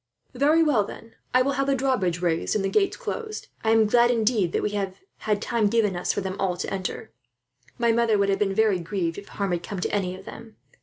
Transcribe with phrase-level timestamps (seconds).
[0.33, 3.49] "Very well, then, I will have the drawbridge raised and the gates closed.
[3.63, 4.97] I am glad, indeed, that we have
[5.29, 7.11] had time given us for them all to enter.
[7.77, 10.55] My mother would have been very grieved, if harm had come to any of them.